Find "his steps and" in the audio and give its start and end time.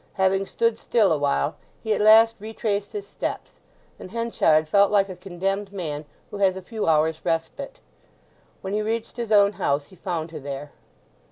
2.93-4.09